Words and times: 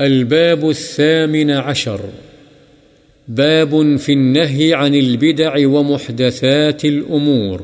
الباب 0.00 0.64
الثامن 0.66 1.50
عشر. 1.50 1.96
باب 3.28 3.74
في 4.00 4.14
النهي 4.14 4.72
عن 4.72 4.94
البدع 4.94 5.52
ومحدثات 5.56 6.84
الأمور. 6.84 7.60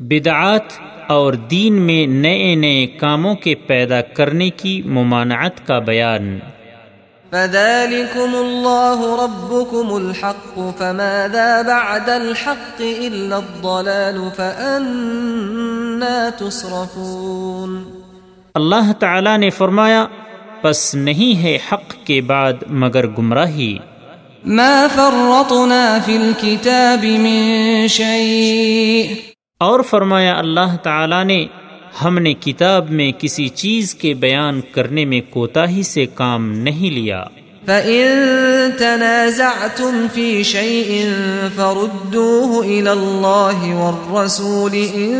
بدعات 0.00 0.62
اور 1.08 1.32
دین 1.32 1.72
میں 1.72 2.06
نئے 2.06 2.54
نئے 2.54 2.86
کاموں 2.86 3.34
کے 3.34 3.54
پیدا 3.54 4.00
کرنے 4.00 4.50
کی 4.50 4.82
ممانعت 4.84 5.66
کا 5.66 5.78
بیان۔ 5.78 6.38
فذلكم 7.30 8.34
الله 8.34 9.24
ربكم 9.24 9.94
الحق 9.94 10.58
فماذا 10.78 11.62
بعد 11.62 12.08
الحق 12.08 12.80
إلا 12.80 13.36
الضلال 13.36 14.18
فأنا 14.36 16.28
تصرفون۔ 16.38 18.00
اللہ 18.54 18.92
تعالی 18.98 19.36
نے 19.36 19.50
فرمایا 19.50 20.06
پس 20.62 20.94
نہیں 20.94 21.42
ہے 21.42 21.58
حق 21.72 22.06
کے 22.06 22.20
بعد 22.20 22.52
مگر 22.68 23.06
گمراہی۔ 23.06 23.78
ما 24.44 24.86
فرطنا 24.94 25.98
في 26.04 26.16
الكتاب 26.16 27.04
من 27.04 27.86
شيء۔ 27.86 29.14
اور 29.60 29.80
فرمایا 29.80 30.38
اللہ 30.38 30.76
تعالی 30.82 31.24
نے 31.24 31.46
ہم 32.04 32.18
نے 32.18 32.34
کتاب 32.34 32.90
میں 32.90 33.12
کسی 33.18 33.48
چیز 33.48 33.94
کے 33.94 34.14
بیان 34.14 34.60
کرنے 34.72 35.04
میں 35.04 35.20
کوتاہی 35.30 35.82
سے 35.82 36.06
کام 36.06 36.52
نہیں 36.52 36.90
لیا۔ 36.90 37.24
فَإِن 37.68 38.06
تَنَازَعْتُمْ 38.78 40.06
فِي 40.14 40.42
شَيْءٍ 40.42 41.04
فَرُدُّوهُ 41.56 42.64
إِلَى 42.64 42.90
اللَّهِ 42.90 43.72
وَالرَّسُولِ 43.72 44.88
إِن 44.94 45.12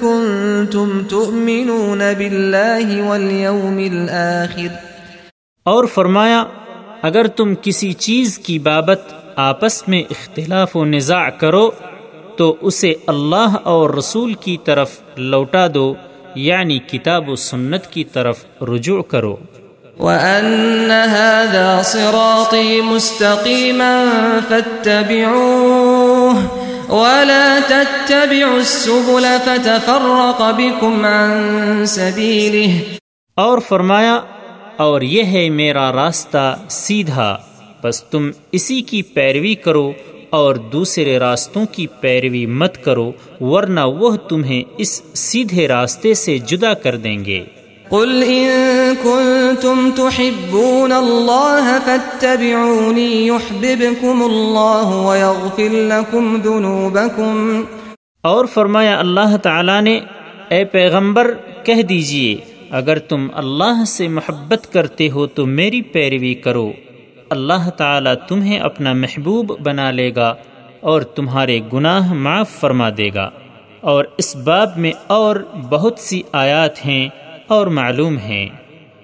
كُنتُمْ 0.00 1.08
تُؤْمِنُونَ 1.08 1.98
بِاللَّهِ 2.18 3.00
وَالْيَوْمِ 3.00 3.88
الْآخِرِ 3.90 4.68
اور 5.62 5.84
فرمایا، 5.84 6.44
اگر 7.02 7.26
تم 7.26 7.54
کسی 7.62 7.92
چیز 7.92 8.38
کی 8.38 8.58
بابت 8.58 9.00
آپس 9.36 9.88
میں 9.88 10.02
اختلاف 10.10 10.76
و 10.76 10.84
نزاع 10.84 11.30
کرو، 11.30 11.70
تو 12.36 12.56
اسے 12.60 12.94
اللہ 13.06 13.56
اور 13.62 13.90
رسول 13.90 14.34
کی 14.34 14.56
طرف 14.64 14.90
لوٹا 15.16 15.66
دو 15.74 15.94
یعنی 16.34 16.78
کتاب 16.78 17.28
و 17.28 17.36
سنت 17.36 17.86
کی 17.86 18.04
طرف 18.04 18.44
رجوع 18.62 19.02
کرو۔ 19.02 19.36
وَأَنَّ 20.00 20.90
هَذَا 20.90 21.82
صِرَاطِي 21.82 22.80
مُسْتَقِيمًا 22.80 23.94
فَاتَّبِعُوهُ 24.48 26.34
وَلَا 26.88 27.58
تَتَّبِعُوا 27.68 28.56
السُّبُلَ 28.56 29.24
فَتَفَرَّقَ 29.44 30.40
بِكُمْ 30.56 31.04
عَن 31.04 31.86
سَبِيلِهِ 31.86 32.96
اور 33.34 33.58
فرمایا، 33.68 34.20
اور 34.76 35.00
یہ 35.00 35.24
ہے 35.24 35.48
میرا 35.50 35.92
راستہ 35.92 36.56
سیدھا، 36.68 37.36
بس 37.82 38.02
تم 38.02 38.30
اسی 38.52 38.80
کی 38.82 39.02
پیروی 39.02 39.54
کرو 39.54 39.92
اور 40.30 40.54
دوسرے 40.54 41.18
راستوں 41.18 41.66
کی 41.72 41.86
پیروی 41.86 42.46
مت 42.46 42.84
کرو، 42.84 43.12
ورنہ 43.40 43.80
وہ 43.80 44.16
تمہیں 44.16 44.62
اس 44.78 45.02
سیدھے 45.14 45.68
راستے 45.68 46.14
سے 46.14 46.38
جدا 46.38 46.74
کر 46.74 46.96
دیں 46.96 47.24
گے۔ 47.24 47.44
قل 47.90 48.22
ان 48.26 48.48
كنتم 49.02 49.90
تحبون 49.96 50.92
الله 50.92 51.78
فاتبعوني 51.84 53.26
يحببكم 53.26 54.22
الله 54.22 55.06
ويغفر 55.06 55.72
لكم 55.72 56.42
ذنوبكم. 56.44 57.62
اور 58.22 58.44
فرمایا 58.44 58.98
اللہ 58.98 59.36
تعالی 59.42 59.80
نے، 59.80 60.00
اے 60.48 60.64
پیغمبر، 60.64 61.34
کہہ 61.64 61.82
دیجیے، 61.82 62.38
اگر 62.70 62.98
تم 62.98 63.26
اللہ 63.34 63.84
سے 63.86 64.08
محبت 64.08 64.72
کرتے 64.72 65.10
ہو 65.10 65.26
تو 65.26 65.46
میری 65.46 65.82
پیروی 65.82 66.34
کرو۔ 66.34 66.72
اللہ 67.30 67.70
تعالی 67.70 68.10
تمہیں 68.28 68.58
اپنا 68.58 68.92
محبوب 68.92 69.60
بنا 69.60 69.90
لے 69.90 70.14
گا 70.16 70.34
اور 70.80 71.02
تمہارے 71.02 71.60
گناہ 71.72 72.12
معاف 72.12 72.50
فرما 72.50 72.88
دے 72.96 73.10
گا۔ 73.14 73.30
اور 73.80 74.04
اس 74.18 74.36
باب 74.36 74.70
میں 74.76 74.92
اور 75.06 75.36
بہت 75.70 75.98
سی 75.98 76.22
آیات 76.32 76.86
ہیں 76.86 77.08
اور 77.50 77.66
معلوم 77.66 78.18
ہیں 78.18 78.48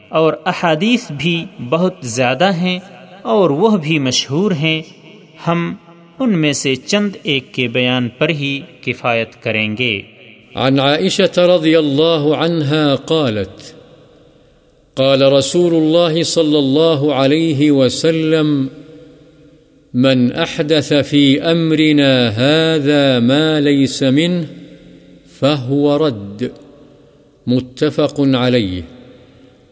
اور 0.08 0.32
احادیث 0.46 1.10
بھی 1.10 1.44
بہت 1.70 1.94
زیادہ 2.02 2.52
ہیں 2.52 2.78
اور 3.22 3.50
وہ 3.50 3.76
بھی 3.76 3.98
مشہور 3.98 4.52
ہیں، 4.52 4.82
ہم 5.46 5.74
ان 6.18 6.38
میں 6.38 6.52
سے 6.52 6.76
چند 6.76 7.10
ایک 7.22 7.54
کے 7.54 7.68
بیان 7.68 8.08
پر 8.18 8.28
ہی 8.28 8.60
کفایت 8.84 9.42
کریں 9.42 9.76
گے۔ 9.78 10.00
عن 10.54 10.80
عائشة 10.80 11.42
رضي 11.46 11.74
الله 11.74 12.34
عنها 12.34 12.94
قالت، 13.06 13.74
قال 14.94 15.22
رسول 15.22 15.74
الله 15.74 16.22
صلى 16.22 16.58
الله 16.58 17.14
عليه 17.14 17.70
وسلم، 17.70 18.66
من 19.94 20.28
أحدث 20.38 20.92
في 21.08 21.40
أمرنا 21.40 22.28
هذا 22.28 23.18
ما 23.18 23.60
ليس 23.60 24.02
منه 24.02 24.44
فهو 25.40 26.06
رد. 26.06 26.65
متفق 27.46 28.20
عليه. 28.20 28.80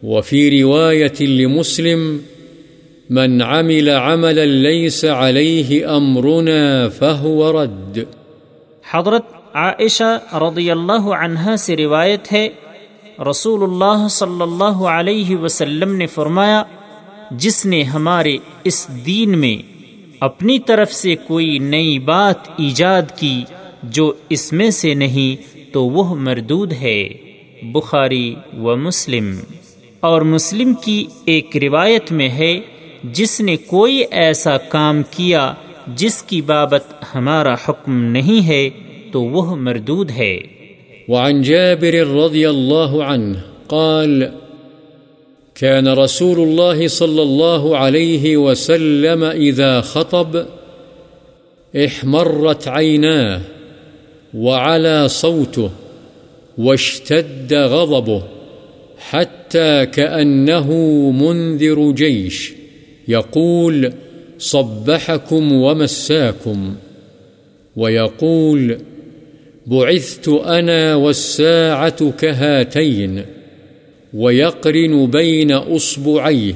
وفي 0.02 0.62
رواية 0.62 1.20
لمسلم، 1.20 2.18
من 3.10 3.42
عمل 3.42 3.90
عملا 3.90 4.44
ليس 4.44 5.04
عليه 5.04 5.86
أمرنا 5.96 6.88
فهو 6.88 7.62
رد. 7.62 7.98
حضرت 8.90 9.22
عائشہ 9.54 10.34
رضی 10.34 10.70
اللہ 10.70 11.00
عنہا 11.00 11.56
سے 11.56 11.76
روایت 11.76 12.32
ہے 12.32 12.48
رسول 13.30 13.62
اللہ 13.62 14.08
صلی 14.10 14.42
اللہ 14.42 14.84
علیہ 14.84 15.36
وسلم 15.36 15.96
نے 15.96 16.06
فرمایا، 16.06 16.62
جس 17.30 17.66
نے 17.66 17.82
ہمارے 17.82 18.36
اس 18.64 18.88
دین 19.06 19.38
میں 19.38 19.56
اپنی 20.20 20.58
طرف 20.58 20.92
سے 20.92 21.14
کوئی 21.14 21.58
نئی 21.58 21.98
بات 21.98 22.48
ایجاد 22.58 23.18
کی 23.18 23.44
جو 23.82 24.12
اس 24.28 24.52
میں 24.52 24.70
سے 24.70 24.94
نہیں، 24.94 25.54
تو 25.72 25.84
وہ 25.84 26.14
مردود 26.14 26.72
ہے. 26.72 27.23
بخاری 27.72 28.34
و 28.58 28.76
مسلم 28.76 29.40
اور 30.00 30.22
مسلم 30.22 30.74
کی 30.74 31.06
ایک 31.24 31.56
روایت 31.56 32.12
میں 32.12 32.28
ہے، 32.28 32.60
جس 33.04 33.40
نے 33.40 33.56
کوئی 33.56 34.02
ایسا 34.10 34.58
کام 34.58 35.02
کیا 35.10 35.54
جس 35.86 36.22
کی 36.22 36.42
بابت 36.42 36.82
ہمارا 37.14 37.54
حکم 37.54 38.04
نہیں 38.04 38.46
ہے، 38.46 38.70
تو 39.12 39.22
وہ 39.22 39.56
مردود 39.56 40.10
ہے۔ 40.10 40.38
وعن 41.08 41.42
جابر 41.42 42.06
رضي 42.06 42.44
الله 42.46 43.02
عنه 43.02 43.38
قال 43.66 44.22
كان 45.54 45.88
رسول 45.88 46.40
الله 46.40 46.86
صلى 46.88 47.22
الله 47.22 47.76
عليه 47.76 48.36
وسلم 48.36 49.24
إذا 49.34 49.80
خطب، 49.80 50.36
احمرت 51.74 52.68
عيناه 52.68 53.38
وعلى 54.34 55.08
صوته 55.08 55.83
واشتد 56.58 57.54
غضبه 57.54 58.22
حتى 58.98 59.86
كأنه 59.86 60.70
منذر 61.10 61.90
جيش. 61.90 62.52
يقول، 63.08 63.92
صبحكم 64.38 65.52
ومساكم. 65.52 66.74
ويقول، 67.76 68.78
بعثت 69.66 70.28
أنا 70.28 70.94
والساعة 70.94 72.10
كهاتين. 72.10 73.22
ويقرن 74.14 75.06
بين 75.06 75.52
أصبعيه 75.52 76.54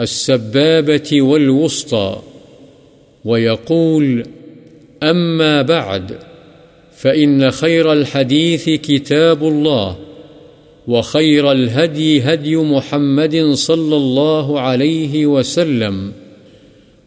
السبابة 0.00 1.22
والوسطى. 1.22 2.22
ويقول، 3.24 4.26
أما 5.02 5.62
بعد 5.62 6.27
فإن 6.98 7.50
خير 7.50 7.92
الحديث 7.92 8.70
كتاب 8.70 9.42
الله 9.42 9.96
وخير 10.88 11.52
الهدي 11.52 12.22
هدي 12.22 12.56
محمد 12.56 13.36
صلى 13.52 13.96
الله 13.96 14.60
عليه 14.60 15.26
وسلم 15.26 16.12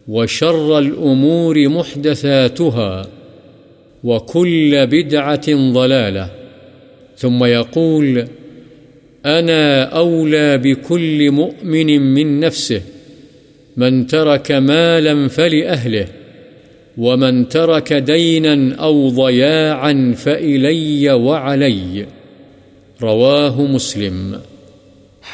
وشر 0.08 0.78
الأمور 0.78 1.68
محدثاتها 1.68 3.06
وكل 4.04 4.86
بدعة 4.86 5.72
ضلالة 5.72 6.30
ثم 7.16 7.44
يقول 7.44 8.26
أنا 9.26 9.82
أولى 9.84 10.58
بكل 10.58 11.30
مؤمن 11.30 12.14
من 12.14 12.40
نفسه 12.40 12.82
من 13.76 14.06
ترك 14.06 14.52
مالا 14.52 15.28
فلأهله 15.28 16.21
ومن 16.96 17.48
ترك 17.48 17.92
دينا 17.92 18.84
أو 18.84 19.08
ضياعا 19.08 20.14
فإلي 20.18 21.08
وعلي 21.08 22.04
رواه 23.00 23.60
مسلم۔ 23.60 24.34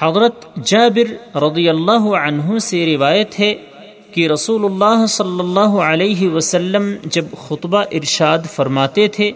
حضرت 0.00 0.46
جابر 0.64 1.36
رضی 1.36 1.68
اللہ 1.68 2.06
عنہ 2.20 2.58
سے 2.58 2.86
روایت 2.86 3.40
ہے 3.40 3.54
کہ 4.12 4.28
رسول 4.28 4.64
اللہ 4.64 5.06
صلی 5.06 5.40
اللہ 5.40 5.76
علیہ 5.82 6.28
وسلم 6.28 6.94
جب 7.04 7.24
خطبہ 7.48 7.82
ارشاد 7.92 8.38
فرماتے 8.54 9.08
تھے 9.08 9.30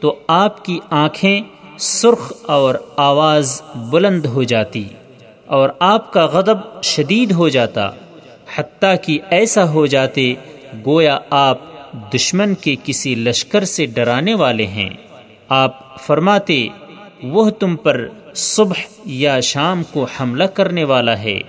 تو 0.00 0.14
آپ 0.26 0.64
کی 0.64 0.78
آنکھیں 0.90 1.40
سرخ 1.78 2.32
اور 2.46 2.74
آواز 2.96 3.62
بلند 3.90 4.26
ہو 4.26 4.42
جاتی 4.42 4.84
اور 5.46 5.68
آپ 5.78 6.12
کا 6.12 6.24
غضب 6.24 6.82
شدید 6.82 7.32
ہو 7.32 7.48
جاتا، 7.48 7.90
حتیٰ 8.56 8.94
کہ 9.02 9.18
ایسا 9.30 9.70
ہو 9.70 9.86
جاتے 9.86 10.34
گویا 10.86 11.18
آپ 11.30 11.58
دشمن 12.14 12.54
کے 12.54 12.76
کسی 12.84 13.14
لشکر 13.14 13.64
سے 13.64 13.86
ڈرانے 13.86 14.34
والے 14.34 14.66
ہیں۔ 14.66 14.90
آپ 15.48 16.00
فرماتے، 16.06 16.68
وہ 17.22 17.50
تم 17.50 17.76
پر 17.76 18.08
صبح 18.34 18.80
یا 19.04 19.40
شام 19.40 19.82
کو 19.92 20.04
حملہ 20.04 20.44
کرنے 20.44 20.84
والا 20.84 21.18
ہے۔ 21.18 21.40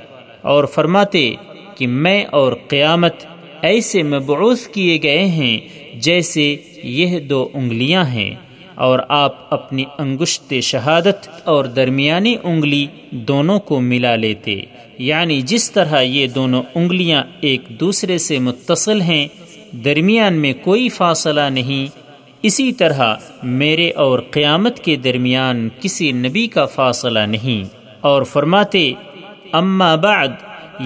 اور 0.41 0.63
فرماتے 0.63 1.33
کہ 1.75 1.87
میں 1.87 2.25
اور 2.25 2.53
قیامت 2.67 3.13
ایسے 3.61 4.03
مبعوث 4.03 4.67
کیے 4.67 4.99
گئے 5.03 5.25
ہیں 5.25 5.59
جیسے 5.95 6.55
یہ 6.83 7.19
دو 7.19 7.49
انگلیاں 7.53 8.05
ہیں۔ 8.05 8.35
اور 8.77 8.99
آپ 9.09 9.53
اپنی 9.53 9.83
انگشت 9.97 10.53
شہادت 10.61 11.29
اور 11.43 11.65
درمیانی 11.65 12.35
انگلی 12.43 12.87
دونوں 13.11 13.59
کو 13.59 13.79
ملا 13.79 14.15
لیتے۔ 14.15 14.61
یعنی 14.97 15.41
جس 15.41 15.71
طرح 15.71 16.01
یہ 16.01 16.27
دونوں 16.27 16.63
انگلیاں 16.75 17.23
ایک 17.41 17.61
دوسرے 17.69 18.17
سے 18.17 18.39
متصل 18.39 19.01
ہیں، 19.01 19.27
درمیان 19.71 20.33
میں 20.33 20.53
کوئی 20.63 20.89
فاصلہ 20.89 21.41
نہیں۔ 21.41 21.97
اسی 22.43 22.71
طرح 22.71 23.15
میرے 23.43 23.91
اور 23.91 24.19
قیامت 24.31 24.79
کے 24.79 24.95
درمیان 24.95 25.69
کسی 25.79 26.11
نبی 26.11 26.47
کا 26.47 26.65
فاصلہ 26.65 27.19
نہیں۔ 27.19 27.75
اور 28.01 28.23
فرماتے، 28.23 28.93
اما 29.51 29.95
بعد، 29.95 30.27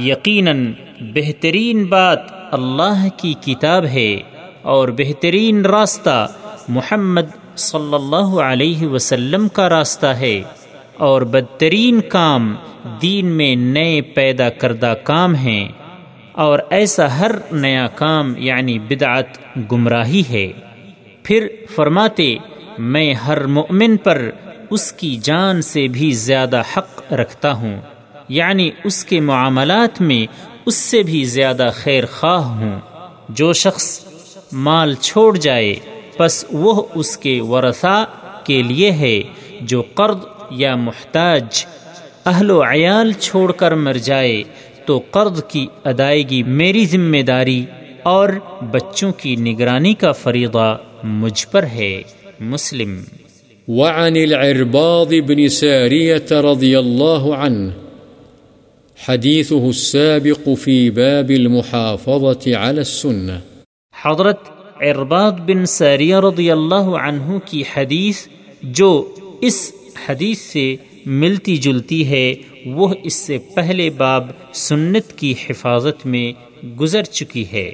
یقیناً 0.03 0.71
بہترین 0.99 1.83
بات 1.83 2.19
اللہ 2.51 3.07
کی 3.17 3.33
کتاب 3.45 3.85
ہے 3.85 4.15
اور 4.61 4.87
بہترین 4.97 5.65
راستہ 5.65 6.27
محمد 6.67 7.40
صلی 7.55 7.93
اللہ 7.93 8.41
علیہ 8.41 8.87
وسلم 8.87 9.47
کا 9.47 9.69
راستہ 9.69 10.05
ہے 10.05 10.41
اور 10.97 11.21
بدترین 11.21 12.01
کام 12.01 12.55
دین 13.01 13.25
میں 13.25 13.55
نئے 13.55 14.01
پیدا 14.01 14.49
کردہ 14.49 14.93
کام 15.03 15.35
ہیں 15.35 15.67
اور 16.31 16.59
ایسا 16.69 17.19
ہر 17.19 17.31
نیا 17.51 17.87
کام 17.87 18.33
یعنی 18.37 18.79
بدعت 18.79 19.25
گمراہی 19.71 20.23
ہے۔ 20.29 20.51
پھر 21.23 21.47
فرماتے، 21.75 22.35
میں 22.77 23.13
ہر 23.13 23.45
مؤمن 23.45 23.97
پر 23.97 24.29
اس 24.69 24.91
کی 24.91 25.15
جان 25.15 25.61
سے 25.61 25.87
بھی 25.87 26.11
زیادہ 26.11 26.61
حق 26.77 27.13
رکھتا 27.13 27.53
ہوں 27.53 27.81
یعنی 28.29 28.71
اس 28.83 29.05
کے 29.05 29.19
معاملات 29.19 30.01
میں 30.01 30.33
اس 30.65 30.75
سے 30.75 31.03
بھی 31.03 31.23
زیادہ 31.23 31.69
خیر 31.73 32.03
خواہ 32.05 32.41
ہوں۔ 32.41 32.79
جو 33.29 33.53
شخص 33.53 33.99
مال 34.51 34.93
چھوڑ 34.93 35.37
جائے 35.37 35.75
پس 36.21 36.45
وہ 36.51 36.83
اس 36.95 37.17
کے 37.17 37.41
ورثا 37.41 38.03
کے 38.43 38.61
لیے 38.61 38.91
ہے 38.91 39.21
جو 39.61 39.83
قرض 39.93 40.17
یا 40.51 40.75
محتاج 40.75 41.65
اہل 42.25 42.51
و 42.51 42.63
عیال 42.63 43.13
چھوڑ 43.13 43.51
کر 43.51 43.71
مر 43.71 43.93
جائے 43.93 44.43
تو 44.85 45.01
قرض 45.11 45.43
کی 45.47 45.67
ادائیگی 45.83 46.43
میری 46.43 46.85
ذمہ 46.85 47.21
داری 47.21 47.65
اور 48.03 48.29
بچوں 48.71 49.11
کی 49.11 49.35
نگرانی 49.35 49.93
کا 49.93 50.11
فریضہ 50.11 50.79
مجھ 51.03 51.47
پر 51.47 51.63
ہے۔ 51.63 52.01
مسلم۔ 52.39 53.03
وعن 53.67 54.15
العرباض 54.15 55.13
بن 55.27 55.47
سارية 55.47 56.51
رضي 56.51 56.75
الله 56.75 57.33
عنه 57.35 57.69
حديثه 59.07 59.67
السابق 59.67 60.49
في 60.61 60.89
باب 60.89 61.29
المحافظة 61.29 62.51
على 62.53 62.79
السنة۔ 62.79 63.39
حضرت 64.03 64.60
ارباد 64.81 65.31
بن 65.31 65.65
ساریہ 65.65 66.15
رضی 66.15 66.51
اللہ 66.51 66.95
عنہ 67.03 67.37
کی 67.45 67.63
حدیث 67.75 68.27
جو 68.63 69.15
اس 69.41 69.71
حدیث 70.09 70.39
سے 70.39 70.75
ملتی 71.05 71.57
جلتی 71.57 72.09
ہے، 72.09 72.33
وہ 72.65 72.93
اس 73.03 73.13
سے 73.13 73.37
پہلے 73.37 73.89
باب 73.89 74.27
سنت 74.53 75.13
کی 75.13 75.33
حفاظت 75.49 76.05
میں 76.05 76.33
گزر 76.79 77.03
چکی 77.03 77.43
ہے۔ 77.51 77.71